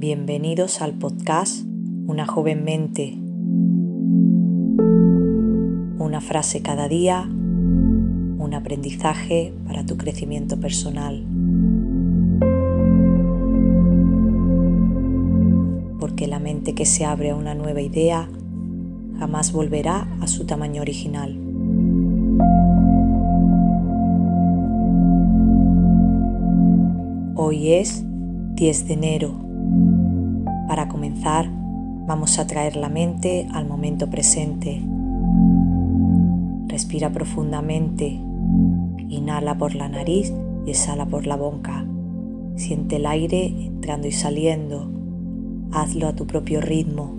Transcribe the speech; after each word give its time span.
Bienvenidos 0.00 0.80
al 0.80 0.92
podcast 0.92 1.64
Una 2.06 2.24
joven 2.24 2.62
mente. 2.62 3.18
Una 5.98 6.20
frase 6.20 6.62
cada 6.62 6.86
día, 6.86 7.24
un 7.24 8.54
aprendizaje 8.54 9.52
para 9.66 9.84
tu 9.84 9.96
crecimiento 9.96 10.60
personal. 10.60 11.26
Porque 15.98 16.28
la 16.28 16.38
mente 16.38 16.76
que 16.76 16.86
se 16.86 17.04
abre 17.04 17.30
a 17.30 17.34
una 17.34 17.56
nueva 17.56 17.80
idea 17.80 18.28
jamás 19.18 19.50
volverá 19.50 20.06
a 20.20 20.28
su 20.28 20.46
tamaño 20.46 20.80
original. 20.80 21.36
Hoy 27.34 27.72
es 27.72 28.04
10 28.54 28.86
de 28.86 28.94
enero. 28.94 29.47
Para 30.68 30.86
comenzar, 30.86 31.48
vamos 32.06 32.38
a 32.38 32.46
traer 32.46 32.76
la 32.76 32.90
mente 32.90 33.48
al 33.54 33.66
momento 33.66 34.10
presente. 34.10 34.82
Respira 36.66 37.10
profundamente. 37.10 38.20
Inhala 39.08 39.56
por 39.56 39.74
la 39.74 39.88
nariz 39.88 40.30
y 40.66 40.70
exhala 40.70 41.06
por 41.06 41.26
la 41.26 41.36
boca. 41.36 41.86
Siente 42.56 42.96
el 42.96 43.06
aire 43.06 43.46
entrando 43.46 44.08
y 44.08 44.12
saliendo. 44.12 44.90
Hazlo 45.72 46.06
a 46.06 46.14
tu 46.14 46.26
propio 46.26 46.60
ritmo. 46.60 47.14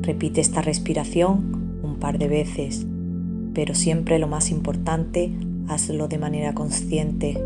Repite 0.00 0.40
esta 0.40 0.62
respiración 0.62 1.78
un 1.82 1.96
par 1.96 2.18
de 2.18 2.28
veces, 2.28 2.86
pero 3.54 3.74
siempre 3.74 4.18
lo 4.18 4.26
más 4.26 4.50
importante, 4.50 5.32
hazlo 5.68 6.08
de 6.08 6.18
manera 6.18 6.54
consciente. 6.54 7.40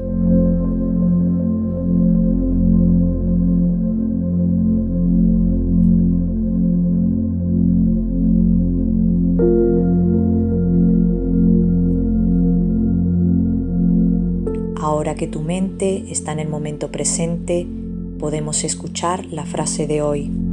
Ahora 14.80 15.14
que 15.14 15.26
tu 15.26 15.42
mente 15.42 16.10
está 16.10 16.32
en 16.32 16.40
el 16.40 16.48
momento 16.48 16.90
presente, 16.90 17.66
podemos 18.18 18.64
escuchar 18.64 19.26
la 19.26 19.44
frase 19.44 19.86
de 19.86 20.02
hoy. 20.02 20.47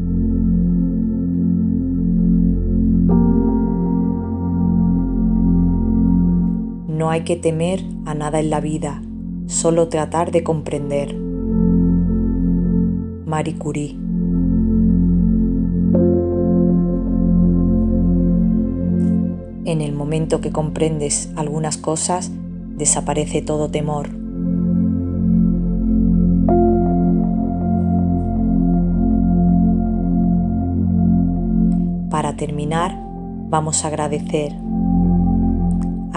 No 6.95 7.09
hay 7.09 7.25
que 7.25 7.35
temer 7.35 7.83
a 8.05 8.13
nada 8.13 8.39
en 8.39 8.49
la 8.49 8.61
vida, 8.61 9.01
solo 9.47 9.89
tratar 9.89 10.31
de 10.31 10.45
comprender. 10.45 11.13
Marie 13.25 13.57
Curie 13.57 13.97
En 19.65 19.81
el 19.81 19.91
momento 19.91 20.39
que 20.39 20.53
comprendes 20.53 21.33
algunas 21.35 21.75
cosas, 21.75 22.31
desaparece 22.77 23.41
todo 23.41 23.69
temor. 23.69 24.07
Para 32.09 32.37
terminar, 32.37 32.97
vamos 33.49 33.83
a 33.83 33.89
agradecer 33.89 34.64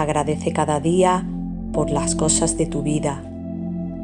Agradece 0.09 0.53
cada 0.53 0.79
día 0.79 1.23
por 1.71 1.91
las 1.91 2.15
cosas 2.15 2.57
de 2.57 2.65
tu 2.65 2.81
vida. 2.81 3.21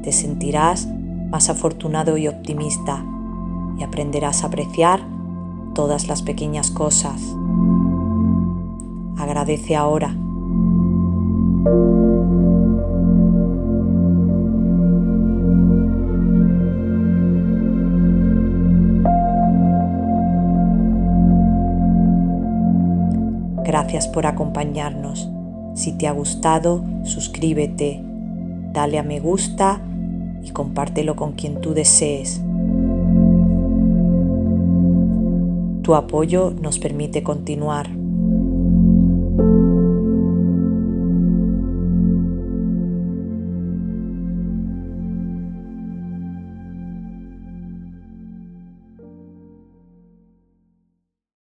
Te 0.03 0.12
sentirás 0.12 0.88
más 1.31 1.50
afortunado 1.50 2.16
y 2.18 2.28
optimista 2.28 3.03
y 3.79 3.81
aprenderás 3.81 4.44
a 4.44 4.47
apreciar 4.47 5.02
todas 5.74 6.07
las 6.07 6.22
pequeñas 6.22 6.69
cosas. 6.69 7.19
Agradece 9.18 9.75
ahora. 9.75 10.16
Gracias 23.63 24.08
por 24.08 24.28
acompañarnos. 24.28 25.34
Si 25.75 25.91
te 25.91 26.08
ha 26.08 26.13
gustado, 26.13 26.84
suscríbete, 27.03 28.02
dale 28.72 28.97
a 28.97 29.03
me 29.03 29.19
gusta 29.19 29.81
y 30.41 30.52
compártelo 30.52 31.16
con 31.16 31.34
quien 31.34 31.59
tú 31.59 31.74
desees. 31.74 32.41
Tu 35.84 35.94
apoyo 35.94 36.52
nos 36.52 36.80
permite 36.80 37.24
continuar. 37.24 38.04